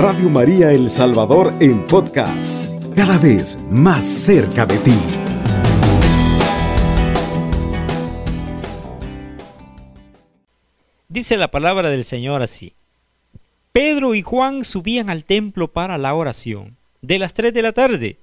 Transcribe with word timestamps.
Radio 0.00 0.30
María 0.30 0.70
El 0.70 0.92
Salvador 0.92 1.52
en 1.58 1.84
podcast, 1.84 2.64
cada 2.94 3.18
vez 3.18 3.58
más 3.68 4.06
cerca 4.06 4.64
de 4.64 4.78
ti. 4.78 4.94
Dice 11.08 11.36
la 11.36 11.50
palabra 11.50 11.90
del 11.90 12.04
Señor 12.04 12.42
así. 12.42 12.74
Pedro 13.72 14.14
y 14.14 14.22
Juan 14.22 14.64
subían 14.64 15.10
al 15.10 15.24
templo 15.24 15.72
para 15.72 15.98
la 15.98 16.14
oración 16.14 16.76
de 17.02 17.18
las 17.18 17.34
tres 17.34 17.52
de 17.52 17.62
la 17.62 17.72
tarde. 17.72 18.20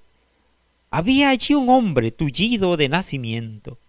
Había 0.92 1.28
allí 1.28 1.56
un 1.56 1.68
hombre 1.68 2.12
tullido 2.12 2.78
de 2.78 2.88
nacimiento, 2.88 3.80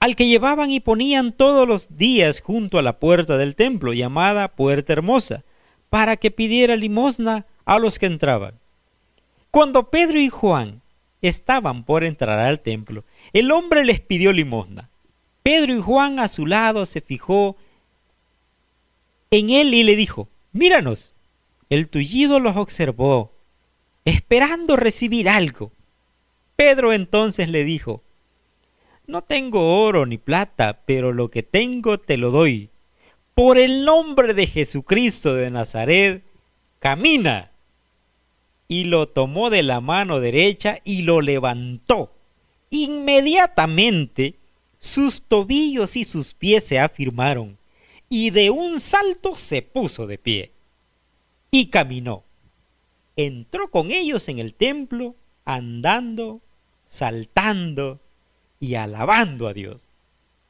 al 0.00 0.16
que 0.16 0.28
llevaban 0.28 0.70
y 0.70 0.80
ponían 0.80 1.32
todos 1.32 1.68
los 1.68 1.98
días 1.98 2.40
junto 2.40 2.78
a 2.78 2.82
la 2.82 2.98
puerta 2.98 3.36
del 3.36 3.54
templo, 3.54 3.92
llamada 3.92 4.48
Puerta 4.48 4.94
Hermosa, 4.94 5.44
para 5.90 6.16
que 6.16 6.30
pidiera 6.30 6.76
limosna 6.76 7.46
a 7.64 7.78
los 7.78 7.98
que 7.98 8.06
entraban. 8.06 8.54
Cuando 9.50 9.90
Pedro 9.90 10.20
y 10.20 10.28
Juan 10.28 10.82
estaban 11.22 11.84
por 11.84 12.04
entrar 12.04 12.38
al 12.38 12.60
templo, 12.60 13.04
el 13.32 13.50
hombre 13.50 13.84
les 13.84 14.00
pidió 14.00 14.32
limosna. 14.32 14.90
Pedro 15.42 15.74
y 15.74 15.80
Juan 15.80 16.18
a 16.18 16.28
su 16.28 16.46
lado 16.46 16.86
se 16.86 17.00
fijó 17.00 17.56
en 19.30 19.50
él 19.50 19.74
y 19.74 19.82
le 19.82 19.96
dijo, 19.96 20.28
míranos. 20.52 21.12
El 21.68 21.88
tullido 21.88 22.38
los 22.38 22.56
observó, 22.56 23.32
esperando 24.04 24.76
recibir 24.76 25.28
algo. 25.28 25.72
Pedro 26.54 26.92
entonces 26.92 27.48
le 27.48 27.64
dijo, 27.64 28.02
no 29.06 29.22
tengo 29.22 29.82
oro 29.84 30.06
ni 30.06 30.16
plata, 30.16 30.80
pero 30.86 31.12
lo 31.12 31.28
que 31.28 31.42
tengo 31.42 31.98
te 31.98 32.16
lo 32.16 32.30
doy 32.30 32.70
por 33.36 33.58
el 33.58 33.84
nombre 33.84 34.32
de 34.32 34.46
Jesucristo 34.46 35.34
de 35.34 35.50
Nazaret, 35.50 36.24
camina. 36.78 37.52
Y 38.66 38.84
lo 38.84 39.10
tomó 39.10 39.50
de 39.50 39.62
la 39.62 39.82
mano 39.82 40.20
derecha 40.20 40.78
y 40.84 41.02
lo 41.02 41.20
levantó. 41.20 42.14
Inmediatamente 42.70 44.36
sus 44.78 45.22
tobillos 45.22 45.96
y 45.96 46.04
sus 46.04 46.32
pies 46.32 46.64
se 46.64 46.80
afirmaron, 46.80 47.58
y 48.08 48.30
de 48.30 48.48
un 48.48 48.80
salto 48.80 49.36
se 49.36 49.60
puso 49.60 50.06
de 50.06 50.16
pie. 50.16 50.52
Y 51.50 51.66
caminó. 51.66 52.24
Entró 53.16 53.70
con 53.70 53.90
ellos 53.90 54.30
en 54.30 54.38
el 54.38 54.54
templo, 54.54 55.14
andando, 55.44 56.40
saltando 56.86 58.00
y 58.60 58.76
alabando 58.76 59.46
a 59.46 59.52
Dios. 59.52 59.88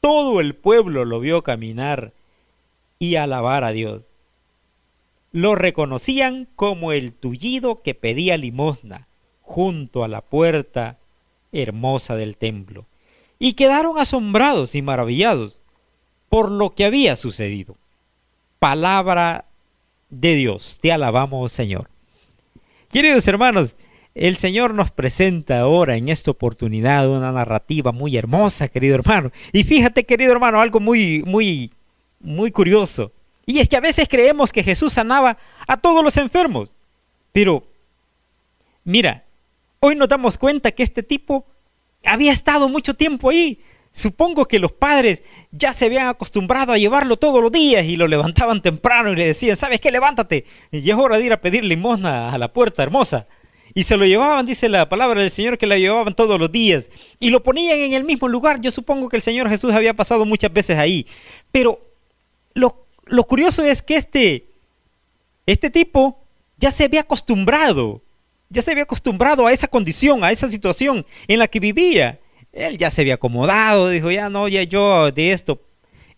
Todo 0.00 0.38
el 0.38 0.54
pueblo 0.54 1.04
lo 1.04 1.18
vio 1.18 1.42
caminar 1.42 2.12
y 2.98 3.16
alabar 3.16 3.64
a 3.64 3.72
Dios. 3.72 4.14
Lo 5.32 5.54
reconocían 5.54 6.48
como 6.56 6.92
el 6.92 7.12
tullido 7.12 7.82
que 7.82 7.94
pedía 7.94 8.36
limosna 8.36 9.08
junto 9.42 10.04
a 10.04 10.08
la 10.08 10.22
puerta 10.22 10.98
hermosa 11.52 12.16
del 12.16 12.36
templo, 12.36 12.86
y 13.38 13.52
quedaron 13.52 13.98
asombrados 13.98 14.74
y 14.74 14.82
maravillados 14.82 15.60
por 16.28 16.50
lo 16.50 16.74
que 16.74 16.84
había 16.84 17.16
sucedido. 17.16 17.76
Palabra 18.58 19.44
de 20.10 20.34
Dios, 20.34 20.78
te 20.80 20.92
alabamos 20.92 21.52
Señor. 21.52 21.88
Queridos 22.90 23.28
hermanos, 23.28 23.76
el 24.14 24.36
Señor 24.36 24.72
nos 24.72 24.90
presenta 24.90 25.60
ahora 25.60 25.96
en 25.96 26.08
esta 26.08 26.30
oportunidad 26.30 27.08
una 27.10 27.32
narrativa 27.32 27.92
muy 27.92 28.16
hermosa, 28.16 28.68
querido 28.68 28.94
hermano. 28.94 29.30
Y 29.52 29.64
fíjate, 29.64 30.04
querido 30.04 30.32
hermano, 30.32 30.60
algo 30.60 30.80
muy, 30.80 31.22
muy 31.26 31.70
muy 32.26 32.50
curioso. 32.50 33.12
Y 33.46 33.60
es 33.60 33.68
que 33.68 33.76
a 33.76 33.80
veces 33.80 34.08
creemos 34.08 34.52
que 34.52 34.62
Jesús 34.62 34.92
sanaba 34.92 35.38
a 35.66 35.76
todos 35.76 36.02
los 36.02 36.16
enfermos. 36.16 36.74
Pero, 37.32 37.64
mira, 38.84 39.24
hoy 39.80 39.94
nos 39.94 40.08
damos 40.08 40.36
cuenta 40.36 40.72
que 40.72 40.82
este 40.82 41.02
tipo 41.02 41.46
había 42.04 42.32
estado 42.32 42.68
mucho 42.68 42.94
tiempo 42.94 43.30
ahí. 43.30 43.60
Supongo 43.92 44.46
que 44.46 44.58
los 44.58 44.72
padres 44.72 45.22
ya 45.52 45.72
se 45.72 45.86
habían 45.86 46.08
acostumbrado 46.08 46.72
a 46.72 46.78
llevarlo 46.78 47.16
todos 47.16 47.40
los 47.40 47.50
días 47.50 47.84
y 47.84 47.96
lo 47.96 48.08
levantaban 48.08 48.60
temprano 48.60 49.12
y 49.12 49.16
le 49.16 49.26
decían, 49.26 49.56
¿sabes 49.56 49.80
qué? 49.80 49.90
Levántate. 49.90 50.44
Y 50.70 50.90
es 50.90 50.96
hora 50.96 51.16
de 51.16 51.24
ir 51.24 51.32
a 51.32 51.40
pedir 51.40 51.64
limosna 51.64 52.32
a 52.32 52.38
la 52.38 52.52
puerta 52.52 52.82
hermosa. 52.82 53.26
Y 53.72 53.84
se 53.84 53.96
lo 53.96 54.04
llevaban, 54.04 54.44
dice 54.44 54.68
la 54.68 54.88
palabra 54.88 55.20
del 55.20 55.30
Señor, 55.30 55.58
que 55.58 55.66
la 55.66 55.78
llevaban 55.78 56.14
todos 56.14 56.40
los 56.40 56.50
días. 56.50 56.90
Y 57.20 57.30
lo 57.30 57.42
ponían 57.42 57.78
en 57.78 57.92
el 57.92 58.04
mismo 58.04 58.26
lugar. 58.26 58.60
Yo 58.60 58.70
supongo 58.70 59.08
que 59.08 59.16
el 59.16 59.22
Señor 59.22 59.48
Jesús 59.48 59.72
había 59.72 59.94
pasado 59.94 60.24
muchas 60.24 60.52
veces 60.52 60.78
ahí. 60.78 61.06
Pero 61.52 61.80
lo, 62.56 63.24
curioso 63.24 63.62
es 63.62 63.82
que 63.82 63.96
este, 63.96 64.46
este 65.44 65.70
tipo 65.70 66.24
ya 66.56 66.70
se 66.70 66.84
había 66.84 67.02
acostumbrado, 67.02 68.02
ya 68.48 68.62
se 68.62 68.70
había 68.70 68.84
acostumbrado 68.84 69.46
a 69.46 69.52
esa 69.52 69.68
condición, 69.68 70.24
a 70.24 70.30
esa 70.30 70.48
situación 70.48 71.06
en 71.28 71.38
la 71.38 71.48
que 71.48 71.60
vivía. 71.60 72.20
Él 72.52 72.78
ya 72.78 72.90
se 72.90 73.02
había 73.02 73.14
acomodado, 73.14 73.90
dijo, 73.90 74.10
ya 74.10 74.30
no, 74.30 74.48
ya 74.48 74.62
yo 74.62 75.12
de 75.12 75.32
esto 75.32 75.60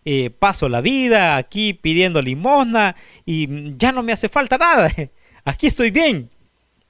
eh, 0.05 0.29
paso 0.29 0.69
la 0.69 0.79
vida 0.79 1.35
aquí 1.35 1.73
pidiendo 1.73 2.21
limosna 2.21 2.95
y 3.25 3.75
ya 3.77 3.91
no 3.91 4.01
me 4.01 4.13
hace 4.13 4.29
falta 4.29 4.57
nada. 4.57 4.89
Aquí 5.43 5.67
estoy 5.67 5.91
bien. 5.91 6.29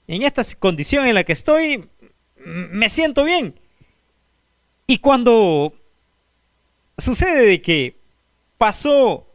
En 0.08 0.22
esta 0.22 0.44
condición 0.60 1.08
en 1.08 1.16
la 1.16 1.24
que 1.24 1.34
estoy, 1.34 1.90
me 2.38 2.90
siento 2.90 3.24
bien. 3.24 3.60
Y 4.86 5.00
cuando 5.00 5.74
sucede 6.98 7.46
de 7.46 7.62
que 7.62 8.00
pasó 8.58 9.29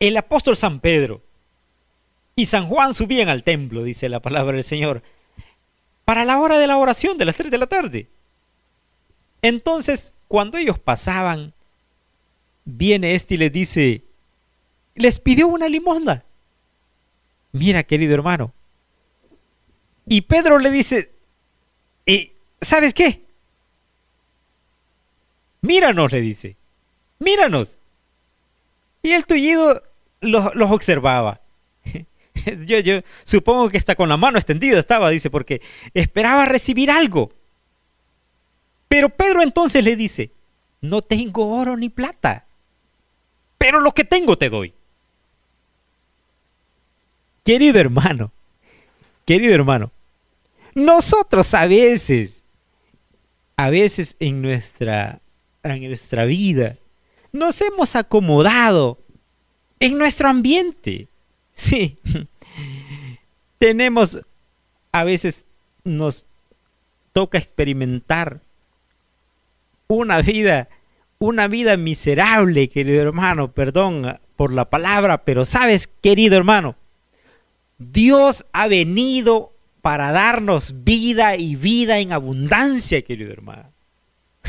el 0.00 0.16
apóstol 0.16 0.56
San 0.56 0.80
Pedro 0.80 1.22
y 2.36 2.46
San 2.46 2.66
Juan 2.66 2.94
subían 2.94 3.28
al 3.28 3.44
templo, 3.44 3.82
dice 3.82 4.08
la 4.08 4.20
palabra 4.20 4.52
del 4.52 4.64
Señor, 4.64 5.02
para 6.04 6.24
la 6.24 6.38
hora 6.38 6.58
de 6.58 6.66
la 6.66 6.78
oración 6.78 7.18
de 7.18 7.24
las 7.24 7.36
3 7.36 7.50
de 7.50 7.58
la 7.58 7.66
tarde. 7.66 8.08
Entonces, 9.42 10.14
cuando 10.28 10.56
ellos 10.58 10.78
pasaban, 10.78 11.52
viene 12.64 13.14
este 13.14 13.34
y 13.34 13.38
les 13.38 13.52
dice, 13.52 14.02
les 14.94 15.20
pidió 15.20 15.48
una 15.48 15.68
limosna. 15.68 16.24
Mira, 17.52 17.82
querido 17.82 18.14
hermano. 18.14 18.52
Y 20.06 20.22
Pedro 20.22 20.58
le 20.58 20.70
dice, 20.70 21.12
¿Y 22.08 22.32
¿sabes 22.62 22.94
qué? 22.94 23.22
Míranos, 25.60 26.10
le 26.10 26.22
dice, 26.22 26.56
míranos. 27.18 27.76
Y 29.02 29.12
el 29.12 29.26
tullido 29.26 29.82
los, 30.20 30.52
observaba. 30.70 31.40
yo, 32.66 32.78
yo 32.78 33.00
supongo 33.24 33.70
que 33.70 33.78
está 33.78 33.94
con 33.94 34.08
la 34.08 34.16
mano 34.16 34.38
extendida 34.38 34.78
estaba, 34.78 35.10
dice, 35.10 35.30
porque 35.30 35.60
esperaba 35.94 36.44
recibir 36.46 36.90
algo. 36.90 37.32
Pero 38.88 39.10
Pedro 39.10 39.42
entonces 39.42 39.84
le 39.84 39.96
dice, 39.96 40.30
no 40.80 41.02
tengo 41.02 41.56
oro 41.56 41.76
ni 41.76 41.88
plata, 41.88 42.46
pero 43.58 43.80
lo 43.80 43.92
que 43.92 44.04
tengo 44.04 44.38
te 44.38 44.48
doy. 44.48 44.72
Querido 47.44 47.78
hermano, 47.78 48.30
querido 49.24 49.54
hermano, 49.54 49.90
nosotros 50.74 51.54
a 51.54 51.66
veces, 51.66 52.44
a 53.56 53.70
veces 53.70 54.16
en 54.20 54.42
nuestra, 54.42 55.20
en 55.62 55.88
nuestra 55.88 56.24
vida, 56.24 56.76
nos 57.32 57.60
hemos 57.60 57.96
acomodado 57.96 58.98
en 59.80 59.98
nuestro 59.98 60.28
ambiente. 60.28 61.08
Sí. 61.52 61.98
Tenemos, 63.58 64.20
a 64.92 65.04
veces 65.04 65.46
nos 65.84 66.26
toca 67.12 67.38
experimentar 67.38 68.40
una 69.88 70.20
vida, 70.22 70.68
una 71.18 71.48
vida 71.48 71.76
miserable, 71.76 72.68
querido 72.68 73.02
hermano, 73.02 73.52
perdón 73.52 74.18
por 74.36 74.52
la 74.52 74.70
palabra, 74.70 75.24
pero 75.24 75.44
sabes, 75.44 75.88
querido 76.00 76.36
hermano, 76.36 76.76
Dios 77.78 78.46
ha 78.52 78.68
venido 78.68 79.52
para 79.82 80.12
darnos 80.12 80.84
vida 80.84 81.36
y 81.36 81.56
vida 81.56 81.98
en 81.98 82.12
abundancia, 82.12 83.02
querido 83.02 83.32
hermano. 83.32 83.72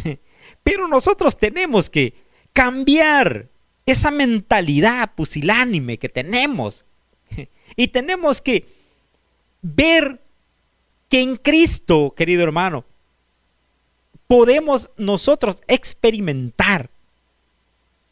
Pero 0.63 0.87
nosotros 0.87 1.37
tenemos 1.37 1.89
que 1.89 2.13
cambiar 2.53 3.47
esa 3.91 4.11
mentalidad 4.11 5.11
pusilánime 5.15 5.97
que 5.97 6.09
tenemos. 6.09 6.85
Y 7.75 7.89
tenemos 7.89 8.41
que 8.41 8.65
ver 9.61 10.19
que 11.07 11.21
en 11.21 11.37
Cristo, 11.37 12.13
querido 12.17 12.43
hermano, 12.43 12.83
podemos 14.27 14.89
nosotros 14.97 15.61
experimentar 15.67 16.89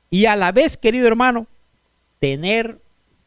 y 0.10 0.26
a 0.26 0.36
la 0.36 0.52
vez, 0.52 0.78
querido 0.78 1.08
hermano, 1.08 1.48
tener 2.20 2.80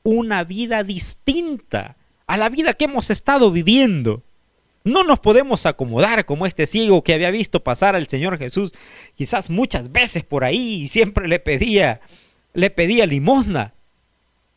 una 0.03 0.45
vida 0.45 0.83
distinta 0.83 1.97
a 2.27 2.37
la 2.37 2.49
vida 2.49 2.73
que 2.75 2.87
hemos 2.87 3.11
estado 3.11 3.51
viviendo. 3.51 4.23
No 4.83 5.05
nos 5.05 5.21
podemos 5.21 5.67
acomodar 5.67 6.25
como 6.25 6.47
este 6.47 6.67
ciego 6.67 7.03
que 7.05 7.13
había 7.13 7.31
visto 7.31 7.61
pasar 7.61 7.97
al 7.97 8.09
Señor 8.09 8.39
Jesús 8.39 8.73
quizás 9.15 9.51
muchas 9.51 9.93
veces 9.93 10.25
por 10.25 10.43
ahí 10.43 10.83
y 10.83 10.89
siempre 10.89 11.29
le 11.29 11.39
pedía, 11.39 12.01
le 12.53 12.71
pedía 12.71 13.07
limosna. 13.07 13.75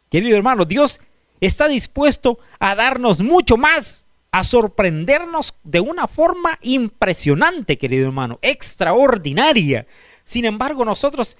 Querido 0.10 0.38
hermano, 0.38 0.66
Dios 0.66 1.01
está 1.42 1.68
dispuesto 1.68 2.40
a 2.60 2.75
darnos 2.75 3.22
mucho 3.22 3.57
más, 3.57 4.06
a 4.31 4.44
sorprendernos 4.44 5.56
de 5.63 5.80
una 5.80 6.07
forma 6.07 6.57
impresionante, 6.62 7.78
querido 7.78 8.07
hermano, 8.07 8.40
extraordinaria. 8.42 9.86
Sin 10.24 10.45
embargo, 10.45 10.86
nosotros 10.86 11.38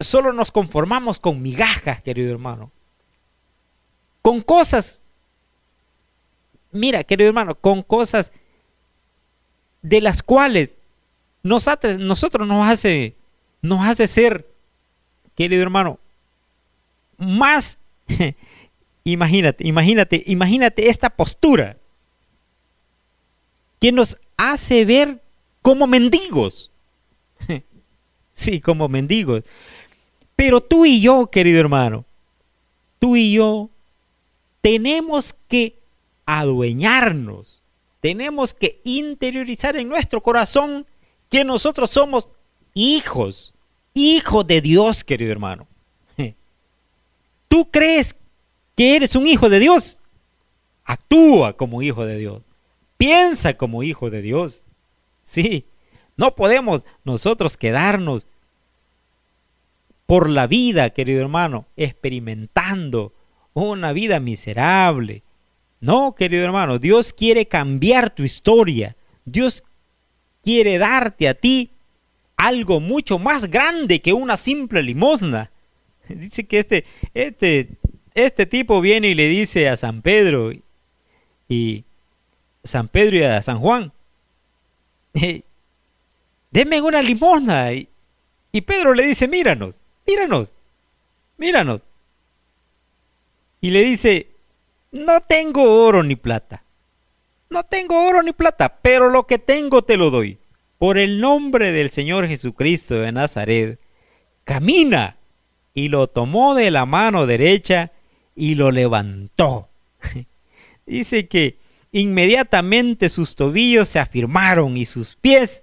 solo 0.00 0.32
nos 0.32 0.52
conformamos 0.52 1.20
con 1.20 1.42
migajas, 1.42 2.02
querido 2.02 2.30
hermano. 2.30 2.70
Con 4.22 4.40
cosas, 4.40 5.02
mira, 6.70 7.04
querido 7.04 7.28
hermano, 7.28 7.54
con 7.54 7.82
cosas 7.82 8.32
de 9.82 10.00
las 10.00 10.22
cuales 10.22 10.76
nosotros, 11.42 12.48
nos 12.48 12.66
hace, 12.66 13.16
nos 13.60 13.86
hace 13.86 14.06
ser, 14.06 14.48
querido 15.34 15.62
hermano, 15.62 15.98
más, 17.18 17.78
imagínate, 19.04 19.66
imagínate, 19.66 20.22
imagínate 20.26 20.88
esta 20.88 21.10
postura 21.10 21.76
que 23.80 23.92
nos 23.92 24.18
hace 24.36 24.84
ver 24.84 25.22
como 25.62 25.86
mendigos. 25.86 26.70
Sí, 28.36 28.60
como 28.60 28.88
mendigos. 28.88 29.44
Pero 30.34 30.60
tú 30.60 30.84
y 30.84 31.00
yo, 31.00 31.28
querido 31.28 31.60
hermano, 31.60 32.04
tú 32.98 33.14
y 33.14 33.32
yo 33.32 33.70
tenemos 34.60 35.36
que 35.46 35.78
adueñarnos, 36.26 37.62
tenemos 38.00 38.52
que 38.52 38.80
interiorizar 38.82 39.76
en 39.76 39.88
nuestro 39.88 40.20
corazón 40.20 40.84
que 41.30 41.44
nosotros 41.44 41.90
somos 41.90 42.32
hijos, 42.74 43.53
hijos 43.94 44.46
de 44.46 44.60
Dios, 44.60 45.04
querido 45.04 45.32
hermano. 45.32 45.66
¿Tú 47.48 47.70
crees 47.70 48.14
que 48.76 48.96
eres 48.96 49.16
un 49.16 49.26
hijo 49.26 49.48
de 49.48 49.60
Dios? 49.60 50.00
Actúa 50.84 51.56
como 51.56 51.80
hijo 51.80 52.04
de 52.04 52.18
Dios. 52.18 52.42
Piensa 52.98 53.54
como 53.54 53.82
hijo 53.82 54.10
de 54.10 54.20
Dios. 54.20 54.62
Sí, 55.22 55.64
no 56.16 56.34
podemos 56.34 56.84
nosotros 57.04 57.56
quedarnos 57.56 58.26
por 60.06 60.28
la 60.28 60.46
vida, 60.46 60.90
querido 60.90 61.22
hermano, 61.22 61.66
experimentando 61.76 63.14
una 63.54 63.92
vida 63.92 64.20
miserable. 64.20 65.22
No, 65.80 66.14
querido 66.14 66.44
hermano, 66.44 66.78
Dios 66.78 67.12
quiere 67.12 67.46
cambiar 67.46 68.10
tu 68.10 68.22
historia. 68.22 68.96
Dios 69.24 69.64
quiere 70.42 70.78
darte 70.78 71.28
a 71.28 71.34
ti 71.34 71.73
algo 72.36 72.80
mucho 72.80 73.18
más 73.18 73.50
grande 73.50 74.00
que 74.00 74.12
una 74.12 74.36
simple 74.36 74.82
limosna. 74.82 75.50
Dice 76.08 76.44
que 76.44 76.58
este, 76.58 76.84
este, 77.14 77.70
este 78.14 78.46
tipo 78.46 78.80
viene 78.80 79.08
y 79.08 79.14
le 79.14 79.28
dice 79.28 79.68
a 79.68 79.76
San 79.76 80.02
Pedro 80.02 80.52
y 81.48 81.84
San 82.62 82.88
Pedro 82.88 83.16
y 83.16 83.22
a 83.22 83.42
San 83.42 83.58
Juan, 83.58 83.92
denme 86.50 86.80
una 86.80 87.02
limosna. 87.02 87.72
Y, 87.72 87.88
y 88.52 88.60
Pedro 88.62 88.94
le 88.94 89.04
dice, 89.04 89.28
míranos, 89.28 89.80
míranos, 90.06 90.52
míranos. 91.36 91.84
Y 93.60 93.70
le 93.70 93.82
dice, 93.82 94.28
no 94.92 95.20
tengo 95.20 95.84
oro 95.84 96.02
ni 96.02 96.16
plata. 96.16 96.62
No 97.50 97.62
tengo 97.62 98.06
oro 98.06 98.22
ni 98.22 98.32
plata, 98.32 98.78
pero 98.82 99.10
lo 99.10 99.26
que 99.26 99.38
tengo 99.38 99.82
te 99.82 99.96
lo 99.96 100.10
doy. 100.10 100.38
Por 100.78 100.98
el 100.98 101.20
nombre 101.20 101.72
del 101.72 101.90
Señor 101.90 102.26
Jesucristo 102.26 102.96
de 102.96 103.12
Nazaret, 103.12 103.78
camina. 104.44 105.16
Y 105.72 105.88
lo 105.88 106.06
tomó 106.06 106.54
de 106.54 106.70
la 106.70 106.86
mano 106.86 107.26
derecha 107.26 107.90
y 108.36 108.54
lo 108.54 108.70
levantó. 108.70 109.68
Dice 110.86 111.26
que 111.26 111.58
inmediatamente 111.90 113.08
sus 113.08 113.34
tobillos 113.34 113.88
se 113.88 113.98
afirmaron 113.98 114.76
y 114.76 114.84
sus 114.84 115.14
pies, 115.16 115.62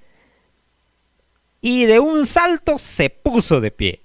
y 1.61 1.85
de 1.85 1.99
un 1.99 2.25
salto 2.25 2.77
se 2.79 3.09
puso 3.09 3.61
de 3.61 3.71
pie 3.71 4.01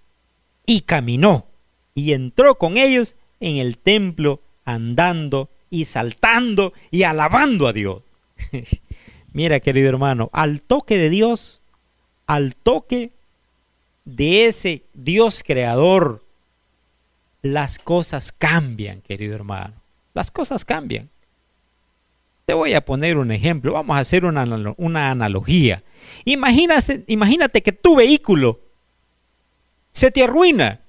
y 0.67 0.83
caminó 0.83 1.47
y 1.95 2.13
entró 2.13 2.57
con 2.57 2.77
ellos 2.77 3.17
en 3.41 3.57
el 3.57 3.79
templo 3.79 4.43
andando 4.65 5.49
y 5.71 5.87
saltando 5.87 6.75
y 6.91 7.05
alabando 7.05 7.67
a 7.67 7.73
Dios. 7.73 8.03
Mira, 9.37 9.61
querido 9.61 9.91
hermano, 9.91 10.31
al 10.33 10.63
toque 10.63 10.97
de 10.97 11.11
Dios, 11.11 11.61
al 12.27 12.57
toque 12.57 13.11
de 14.07 14.47
ese 14.47 14.85
Dios 14.95 15.45
creador, 15.47 16.25
las 17.43 17.79
cosas 17.79 18.33
cambian, 18.33 19.03
querido 19.03 19.35
hermano. 19.35 19.75
Las 20.15 20.31
cosas 20.31 20.65
cambian. 20.65 21.11
Te 22.47 22.55
voy 22.55 22.73
a 22.73 22.81
poner 22.81 23.19
un 23.19 23.31
ejemplo. 23.31 23.75
Vamos 23.75 23.99
a 23.99 24.01
hacer 24.01 24.25
una, 24.25 25.11
analogía. 25.11 25.83
Imagínate, 26.25 27.05
imagínate 27.07 27.63
que 27.63 27.73
tu 27.73 27.97
vehículo 27.97 28.59
se 29.93 30.11
te 30.11 30.25
arruina. 30.25 30.81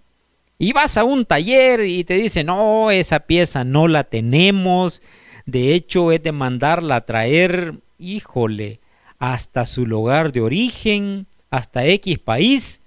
Y 0.58 0.72
vas 0.72 0.96
a 0.96 1.04
un 1.04 1.26
taller 1.26 1.82
y 1.82 2.06
te 2.06 2.14
dicen, 2.14 2.46
no, 2.46 2.92
esa 2.92 3.20
pieza 3.20 3.66
no 3.66 3.90
la 3.90 4.06
tenemos. 4.06 5.02
De 5.46 5.74
hecho, 5.74 6.14
es 6.14 6.24
de 6.24 6.32
mandarla 6.32 6.96
a 6.96 7.06
traer, 7.06 7.82
híjole, 7.98 8.80
hasta 9.20 9.66
su 9.66 9.86
lugar 9.86 10.32
de 10.32 10.42
origen, 10.42 11.28
hasta 11.50 11.86
X 11.86 12.20
país. 12.20 12.82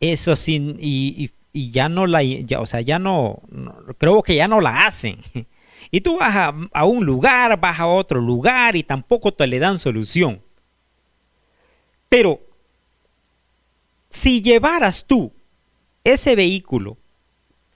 Eso 0.00 0.36
sin, 0.36 0.76
y, 0.80 1.30
ya 1.52 1.88
no 1.88 2.06
la, 2.06 2.20
o 2.58 2.66
sea, 2.66 2.80
ya 2.80 2.98
no, 2.98 3.42
creo 3.98 4.22
que 4.22 4.36
ya 4.36 4.48
no 4.48 4.60
la 4.60 4.86
hacen. 4.86 5.20
Y 5.90 6.02
tú 6.02 6.18
vas 6.18 6.36
a, 6.36 6.54
a, 6.74 6.84
un 6.84 7.06
lugar, 7.06 7.58
vas 7.60 7.80
a 7.80 7.86
otro 7.86 8.20
lugar 8.20 8.76
y 8.76 8.82
tampoco 8.82 9.32
te 9.32 9.46
le 9.46 9.58
dan 9.58 9.78
solución. 9.78 10.42
Pero 12.10 12.42
si 14.10 14.42
llevaras 14.42 15.06
tú 15.06 15.32
ese 16.04 16.36
vehículo 16.36 16.98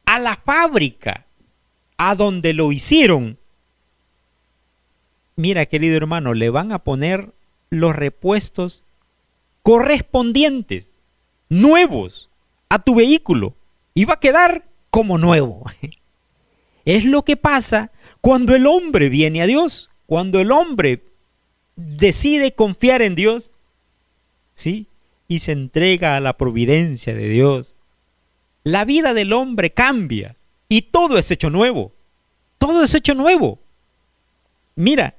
a 0.04 0.18
la 0.18 0.36
fábrica, 0.36 1.26
a 1.96 2.14
donde 2.14 2.52
lo 2.52 2.70
hicieron, 2.70 3.38
mira 5.36 5.66
querido 5.66 5.96
hermano, 5.96 6.34
le 6.34 6.50
van 6.50 6.72
a 6.72 6.78
poner 6.78 7.32
los 7.70 7.94
repuestos 7.94 8.82
correspondientes, 9.62 10.98
nuevos, 11.48 12.30
a 12.68 12.78
tu 12.78 12.94
vehículo. 12.94 13.54
Y 13.94 14.06
va 14.06 14.14
a 14.14 14.20
quedar 14.20 14.64
como 14.90 15.18
nuevo. 15.18 15.64
Es 16.84 17.04
lo 17.04 17.22
que 17.24 17.36
pasa 17.36 17.92
cuando 18.20 18.56
el 18.56 18.66
hombre 18.66 19.08
viene 19.08 19.40
a 19.40 19.46
Dios, 19.46 19.88
cuando 20.06 20.40
el 20.40 20.50
hombre 20.50 21.04
decide 21.76 22.56
confiar 22.56 23.02
en 23.02 23.14
Dios, 23.14 23.52
¿sí? 24.52 24.88
y 25.28 25.38
se 25.38 25.52
entrega 25.52 26.16
a 26.16 26.20
la 26.20 26.36
providencia 26.36 27.14
de 27.14 27.28
Dios, 27.28 27.76
la 28.64 28.84
vida 28.84 29.14
del 29.14 29.32
hombre 29.32 29.70
cambia 29.70 30.36
y 30.68 30.82
todo 30.82 31.18
es 31.18 31.30
hecho 31.30 31.50
nuevo. 31.50 31.92
Todo 32.58 32.84
es 32.84 32.94
hecho 32.94 33.14
nuevo. 33.14 33.58
Mira, 34.74 35.14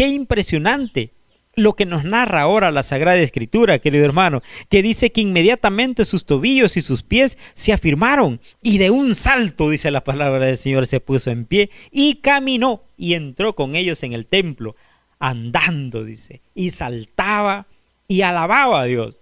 qué 0.00 0.08
impresionante 0.08 1.12
lo 1.54 1.74
que 1.74 1.84
nos 1.84 2.04
narra 2.04 2.40
ahora 2.40 2.70
la 2.70 2.82
Sagrada 2.82 3.18
Escritura, 3.18 3.80
querido 3.80 4.06
hermano, 4.06 4.40
que 4.70 4.82
dice 4.82 5.12
que 5.12 5.20
inmediatamente 5.20 6.06
sus 6.06 6.24
tobillos 6.24 6.78
y 6.78 6.80
sus 6.80 7.02
pies 7.02 7.36
se 7.52 7.74
afirmaron 7.74 8.40
y 8.62 8.78
de 8.78 8.88
un 8.88 9.14
salto, 9.14 9.68
dice 9.68 9.90
la 9.90 10.02
palabra 10.02 10.46
del 10.46 10.56
Señor, 10.56 10.86
se 10.86 11.00
puso 11.00 11.30
en 11.30 11.44
pie 11.44 11.68
y 11.90 12.14
caminó 12.14 12.84
y 12.96 13.12
entró 13.12 13.54
con 13.54 13.74
ellos 13.74 14.02
en 14.02 14.14
el 14.14 14.24
templo, 14.24 14.74
andando, 15.18 16.02
dice, 16.02 16.40
y 16.54 16.70
saltaba 16.70 17.66
y 18.08 18.22
alababa 18.22 18.80
a 18.80 18.84
Dios. 18.86 19.20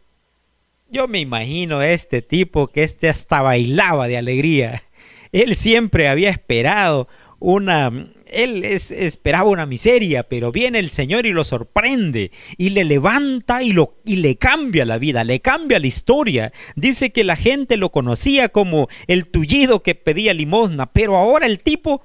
Yo 0.88 1.08
me 1.08 1.18
imagino 1.18 1.80
a 1.80 1.88
este 1.88 2.23
tipo 2.23 2.68
que 2.68 2.85
este 2.85 3.08
hasta 3.08 3.42
bailaba 3.42 4.06
de 4.06 4.16
alegría. 4.16 4.85
Él 5.32 5.56
siempre 5.56 6.06
había 6.06 6.30
esperado 6.30 7.08
una, 7.40 8.12
él 8.32 8.64
esperaba 8.64 9.50
una 9.50 9.66
miseria, 9.66 10.23
pero 10.23 10.52
viene 10.52 10.78
el 10.78 10.90
Señor 10.90 11.26
y 11.26 11.32
lo 11.32 11.44
sorprende 11.44 12.30
y 12.56 12.70
le 12.70 12.85
levanta 12.85 13.62
y, 13.62 13.73
lo, 13.73 13.97
y 14.04 14.16
le 14.16 14.37
cambia 14.37 14.85
la 14.85 14.99
vida, 14.99 15.25
le 15.25 15.40
cambia 15.40 15.78
la 15.78 15.87
historia. 15.87 16.52
Dice 16.76 17.11
que 17.11 17.25
la 17.25 17.37
gente 17.37 17.76
lo 17.76 17.90
conocía 17.90 18.49
como 18.49 18.88
el 19.06 19.26
tullido 19.26 19.82
que 19.82 19.94
pedía 19.94 20.35
limosna, 20.35 20.87
pero 20.87 21.16
ahora 21.16 21.47
el 21.47 21.61
tipo 21.61 22.02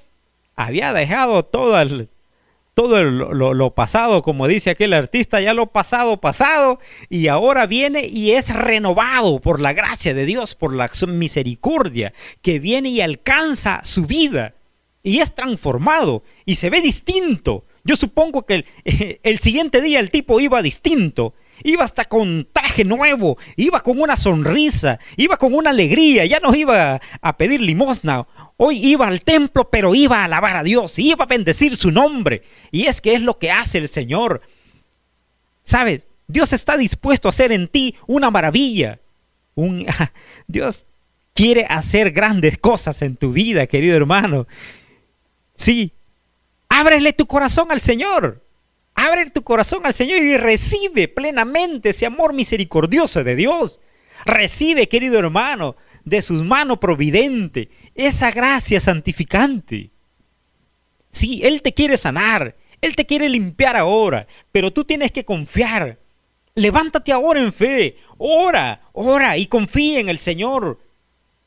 había 0.56 0.94
dejado 0.94 1.44
todo 1.44 1.80
el, 1.80 2.10
todo 2.74 3.04
lo, 3.04 3.76
pasado, 3.76 4.24
como 4.24 4.48
dice 4.48 4.72
aquel 4.72 4.94
artista, 4.94 5.40
ya 5.40 5.54
lo 5.54 5.68
pasado, 5.68 6.20
pasado, 6.20 6.80
y 7.10 7.28
ahora 7.28 7.68
viene 7.68 8.08
y 8.08 8.32
es 8.32 8.54
renovado 8.54 9.40
por 9.40 9.60
la 9.60 9.74
gracia 9.74 10.14
de 10.14 10.26
Dios, 10.26 10.56
por 10.56 10.74
la 10.76 10.90
misericordia, 11.08 12.14
que 12.42 12.60
viene 12.60 12.90
y 12.90 13.02
alcanza 13.02 13.82
su 13.84 14.06
vida, 14.06 14.56
y 15.04 15.20
es 15.20 15.36
transformado, 15.36 16.24
y 16.46 16.56
se 16.56 16.70
ve 16.70 16.82
distinto. 16.82 17.66
Yo 17.84 17.96
supongo 17.96 18.46
que 18.46 18.66
el, 19.24 19.38
siguiente 19.38 19.82
día 19.82 20.00
el 20.00 20.10
tipo 20.10 20.40
iba 20.40 20.62
distinto, 20.62 21.34
iba 21.64 21.84
hasta 21.84 22.06
con 22.06 22.48
traje 22.52 22.86
nuevo, 22.86 23.38
iba 23.58 23.82
con 23.82 24.00
una 24.00 24.16
sonrisa, 24.16 25.00
iba 25.18 25.38
con 25.38 25.54
una 25.54 25.72
alegría, 25.72 26.26
ya 26.26 26.40
no 26.40 26.56
iba 26.56 27.02
a 27.22 27.38
pedir 27.38 27.62
limosna 27.62 28.26
Hoy 28.58 28.78
iba 28.86 29.08
al 29.08 29.22
templo, 29.22 29.70
pero 29.70 29.96
iba 29.96 30.22
a 30.22 30.26
alabar 30.26 30.58
a 30.58 30.64
Dios, 30.64 30.98
iba 31.00 31.26
a 31.26 31.28
bendecir 31.28 31.76
su 31.76 31.92
nombre. 31.92 32.44
Y 32.72 32.86
es 32.86 33.02
que 33.02 33.16
es 33.16 33.22
lo 33.22 33.38
que 33.40 33.52
hace 33.52 33.80
el 33.80 33.88
Señor. 33.88 34.42
¿Sabes? 35.64 36.06
Dios 36.28 36.54
está 36.54 36.78
dispuesto 36.78 37.28
a 37.28 37.32
hacer 37.32 37.52
en 37.52 37.68
ti 37.68 37.96
una 38.08 38.30
maravilla. 38.30 39.00
Dios 40.48 40.86
quiere 41.34 41.66
hacer 41.68 42.12
grandes 42.12 42.58
cosas 42.58 43.02
en 43.02 43.16
tu 43.16 43.34
vida, 43.34 43.68
querido 43.68 43.98
hermano. 43.98 44.48
Sí, 45.56 45.94
ábrele 46.70 47.14
tu 47.14 47.26
corazón 47.26 47.72
al 47.72 47.80
Señor. 47.80 48.44
Abre 48.96 49.30
tu 49.30 49.44
corazón 49.44 49.86
al 49.86 49.94
Señor 49.94 50.20
y 50.20 50.38
recibe 50.38 51.08
plenamente 51.08 51.90
ese 51.90 52.06
amor 52.06 52.34
misericordioso 52.34 53.24
de 53.24 53.36
Dios. 53.36 53.80
Recibe, 54.26 54.88
querido 54.88 55.20
hermano, 55.20 55.76
de 56.06 56.22
sus 56.22 56.44
manos 56.44 56.78
providente 56.80 57.70
esa 57.96 58.32
gracia 58.32 58.80
santificante. 58.80 59.92
Sí, 61.10 61.42
Él 61.44 61.62
te 61.62 61.74
quiere 61.74 61.98
sanar, 61.98 62.56
Él 62.82 62.96
te 62.96 63.06
quiere 63.06 63.30
limpiar 63.30 63.76
ahora, 63.76 64.28
pero 64.52 64.72
tú 64.72 64.84
tienes 64.84 65.12
que 65.12 65.26
confiar. 65.26 66.00
Levántate 66.56 67.12
ahora 67.12 67.40
en 67.42 67.52
fe, 67.52 67.98
ora, 68.18 68.82
ora 68.94 69.38
y 69.38 69.48
confía 69.48 70.00
en 70.00 70.10
el 70.10 70.20
Señor. 70.20 70.80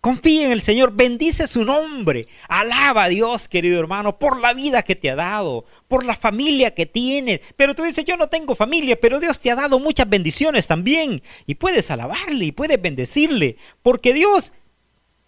Confía 0.07 0.47
en 0.47 0.53
el 0.53 0.61
Señor, 0.61 0.93
bendice 0.93 1.49
su 1.49 1.65
nombre, 1.65 2.29
alaba 2.49 3.03
a 3.03 3.09
Dios, 3.09 3.49
querido 3.49 3.81
hermano, 3.81 4.21
por 4.21 4.41
la 4.41 4.55
vida 4.55 4.85
que 4.85 4.95
te 4.95 5.11
ha 5.11 5.17
dado, 5.17 5.65
por 5.89 6.05
la 6.05 6.15
familia 6.15 6.73
que 6.73 6.87
tienes. 6.87 7.41
Pero 7.57 7.75
tú 7.75 7.83
dices, 7.83 8.05
yo 8.05 8.17
no 8.17 8.29
tengo 8.29 8.55
familia, 8.55 9.01
pero 9.01 9.19
Dios 9.19 9.41
te 9.41 9.51
ha 9.51 9.57
dado 9.57 9.81
muchas 9.81 10.09
bendiciones 10.09 10.69
también. 10.69 11.23
Y 11.45 11.57
puedes 11.57 11.91
alabarle 11.91 12.45
y 12.45 12.53
puedes 12.53 12.81
bendecirle, 12.81 13.57
porque 13.83 14.15
Dios, 14.15 14.53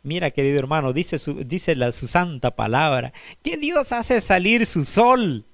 mira 0.05 0.31
querido 0.31 0.61
hermano, 0.61 0.93
dice 0.93 1.19
su, 1.19 1.43
dice 1.43 1.75
la, 1.75 1.91
su 1.91 2.07
santa 2.07 2.55
palabra, 2.55 3.13
que 3.43 3.57
Dios 3.57 3.91
hace 3.91 4.21
salir 4.21 4.65
su 4.65 4.85
sol 4.85 5.45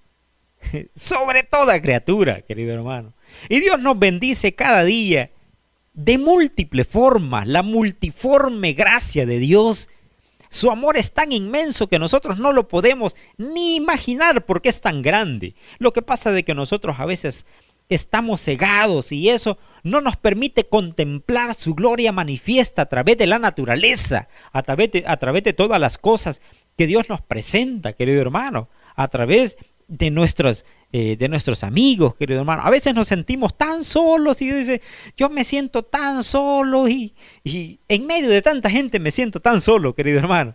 sobre 0.95 1.45
toda 1.45 1.81
criatura, 1.81 2.43
querido 2.43 2.75
hermano. 2.75 3.15
Y 3.49 3.61
Dios 3.61 3.81
nos 3.81 3.99
bendice 3.99 4.55
cada 4.55 4.85
día 4.85 5.31
de 5.95 6.19
múltiples 6.19 6.87
formas, 6.87 7.47
la 7.47 7.63
multiforme 7.63 8.73
gracia 8.73 9.27
de 9.27 9.39
Dios. 9.39 9.89
Su 10.49 10.71
amor 10.71 10.97
es 10.97 11.13
tan 11.13 11.33
inmenso 11.33 11.89
que 11.89 11.99
nosotros 11.99 12.39
no 12.39 12.53
lo 12.53 12.69
podemos 12.69 13.17
ni 13.39 13.77
imaginar 13.77 14.45
porque 14.45 14.69
es 14.69 14.81
tan 14.81 15.03
grande. 15.03 15.55
Lo 15.79 15.93
que 15.93 16.03
pasa 16.03 16.33
de 16.33 16.45
que 16.45 16.55
nosotros 16.55 16.97
a 16.99 17.07
veces 17.07 17.47
estamos 17.89 18.41
cegados 18.41 19.13
y 19.13 19.31
eso 19.31 19.59
no 19.83 20.01
nos 20.01 20.17
permite 20.17 20.65
contemplar 20.65 21.55
su 21.55 21.75
gloria 21.75 22.13
manifiesta 22.13 22.83
a 22.83 22.87
través 22.87 23.17
de 23.17 23.27
la 23.27 23.39
naturaleza, 23.39 24.29
a 24.53 24.63
través 24.63 24.91
de, 24.93 25.53
todas 25.53 25.81
las 25.81 25.99
cosas 25.99 26.41
que 26.77 26.87
Dios 26.87 27.09
nos 27.09 27.21
presenta, 27.21 27.93
querido 27.93 28.21
hermano, 28.21 28.69
a 28.97 29.09
través 29.09 29.59
de 29.87 30.11
nuestros, 30.11 30.65
eh, 30.97 31.17
de 31.17 31.29
nuestros 31.29 31.65
amigos, 31.65 32.15
querido 32.15 32.39
hermano. 32.39 32.63
A 32.63 32.71
veces 32.71 32.95
nos 32.95 33.09
sentimos 33.09 33.59
tan 33.59 33.83
solos 33.83 34.41
y 34.41 34.53
dice, 34.53 34.81
yo 35.17 35.29
me 35.29 35.43
siento 35.43 35.83
tan 35.83 36.23
solo 36.23 36.87
y, 36.87 37.13
y 37.43 37.81
en 37.89 38.07
medio 38.07 38.31
de 38.31 38.41
tanta 38.41 38.71
gente 38.71 39.01
me 39.01 39.11
siento 39.11 39.41
tan 39.41 39.61
solo, 39.61 39.93
querido 39.93 40.21
hermano. 40.21 40.55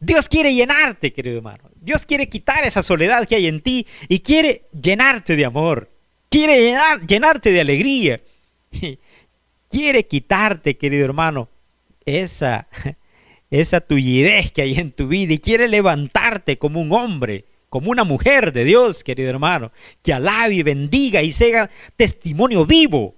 Dios 0.00 0.30
quiere 0.30 0.54
llenarte, 0.54 1.12
querido 1.12 1.36
hermano. 1.36 1.64
Dios 1.82 2.06
quiere 2.06 2.30
quitar 2.30 2.64
esa 2.64 2.82
soledad 2.82 3.28
que 3.28 3.36
hay 3.36 3.46
en 3.46 3.60
ti 3.60 3.86
y 4.08 4.20
quiere 4.20 4.62
llenarte 4.72 5.36
de 5.36 5.44
amor. 5.44 5.90
Quiere 6.30 6.62
llenar, 6.62 7.06
llenarte 7.06 7.52
de 7.52 7.60
alegría. 7.60 8.22
Quiere 9.68 10.06
quitarte, 10.06 10.78
querido 10.78 11.04
hermano, 11.04 11.50
esa, 12.06 12.68
esa 13.50 13.82
tullidez 13.82 14.50
que 14.50 14.62
hay 14.62 14.78
en 14.78 14.92
tu 14.92 15.08
vida 15.08 15.34
y 15.34 15.38
quiere 15.40 15.68
levantarte 15.68 16.56
como 16.56 16.80
un 16.80 16.90
hombre 16.92 17.44
como 17.74 17.90
una 17.90 18.04
mujer 18.04 18.52
de 18.52 18.62
Dios, 18.62 19.02
querido 19.02 19.30
hermano, 19.30 19.72
que 20.04 20.12
alabe 20.12 20.54
y 20.54 20.62
bendiga 20.62 21.22
y 21.22 21.32
sea 21.32 21.68
testimonio 21.96 22.64
vivo 22.64 23.16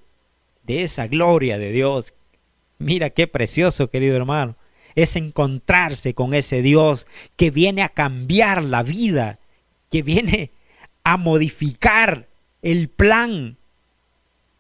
de 0.62 0.82
esa 0.82 1.08
gloria 1.08 1.58
de 1.58 1.72
Dios. 1.72 2.14
Mira 2.78 3.10
qué 3.10 3.26
precioso, 3.26 3.90
querido 3.90 4.16
hermano, 4.16 4.56
es 4.94 5.14
encontrarse 5.16 6.14
con 6.14 6.32
ese 6.32 6.62
Dios 6.62 7.06
que 7.36 7.50
viene 7.50 7.82
a 7.82 7.90
cambiar 7.90 8.62
la 8.62 8.82
vida, 8.82 9.40
que 9.90 10.00
viene 10.00 10.52
a 11.04 11.18
modificar 11.18 12.26
el 12.62 12.88
plan 12.88 13.58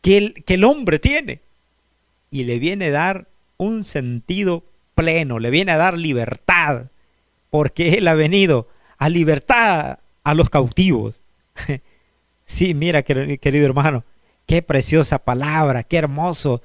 que 0.02 0.18
el, 0.18 0.44
que 0.44 0.54
el 0.54 0.64
hombre 0.64 0.98
tiene 0.98 1.40
y 2.30 2.44
le 2.44 2.58
viene 2.58 2.88
a 2.88 2.90
dar 2.90 3.28
un 3.56 3.82
sentido 3.82 4.62
pleno, 4.94 5.38
le 5.38 5.48
viene 5.48 5.72
a 5.72 5.78
dar 5.78 5.96
libertad, 5.96 6.90
porque 7.48 7.94
Él 7.94 8.08
ha 8.08 8.14
venido 8.14 8.68
a 8.98 9.08
libertad 9.08 9.98
a 10.24 10.34
los 10.34 10.50
cautivos. 10.50 11.22
sí, 12.44 12.74
mira, 12.74 13.02
querido 13.02 13.66
hermano, 13.66 14.04
qué 14.46 14.62
preciosa 14.62 15.18
palabra, 15.18 15.82
qué 15.82 15.98
hermoso, 15.98 16.62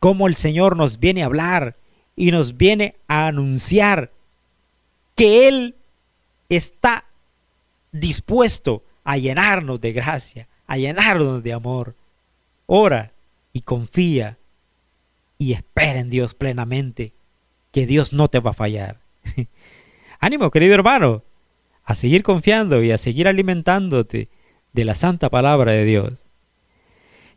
cómo 0.00 0.26
el 0.26 0.36
Señor 0.36 0.76
nos 0.76 0.98
viene 0.98 1.22
a 1.22 1.26
hablar 1.26 1.76
y 2.16 2.30
nos 2.30 2.56
viene 2.56 2.96
a 3.06 3.28
anunciar 3.28 4.10
que 5.14 5.48
Él 5.48 5.74
está 6.48 7.04
dispuesto 7.92 8.82
a 9.04 9.16
llenarnos 9.16 9.80
de 9.80 9.92
gracia, 9.92 10.48
a 10.66 10.76
llenarnos 10.76 11.42
de 11.42 11.52
amor. 11.52 11.94
Ora 12.66 13.12
y 13.52 13.62
confía 13.62 14.36
y 15.38 15.52
espera 15.52 16.00
en 16.00 16.10
Dios 16.10 16.34
plenamente, 16.34 17.12
que 17.72 17.86
Dios 17.86 18.12
no 18.12 18.28
te 18.28 18.40
va 18.40 18.50
a 18.50 18.54
fallar. 18.54 18.98
Ánimo, 20.20 20.50
querido 20.50 20.74
hermano, 20.74 21.22
a 21.88 21.94
seguir 21.94 22.22
confiando 22.22 22.82
y 22.82 22.90
a 22.90 22.98
seguir 22.98 23.28
alimentándote 23.28 24.28
de 24.74 24.84
la 24.84 24.94
santa 24.94 25.30
palabra 25.30 25.72
de 25.72 25.86
Dios. 25.86 26.26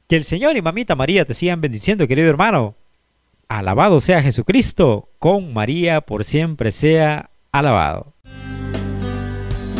Que 0.09 0.17
el 0.17 0.25
Señor 0.25 0.57
y 0.57 0.61
Mamita 0.61 0.93
María 0.93 1.23
te 1.23 1.33
sigan 1.33 1.61
bendiciendo, 1.61 2.05
querido 2.05 2.29
hermano. 2.29 2.75
Alabado 3.47 4.01
sea 4.01 4.21
Jesucristo, 4.21 5.07
con 5.19 5.53
María 5.53 6.01
por 6.01 6.25
siempre 6.25 6.71
sea 6.71 7.29
alabado. 7.53 8.13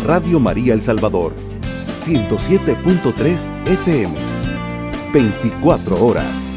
Radio 0.06 0.40
María 0.40 0.74
El 0.74 0.82
Salvador, 0.82 1.34
107.3 2.00 3.46
FM, 3.66 4.16
24 5.12 6.06
horas. 6.06 6.51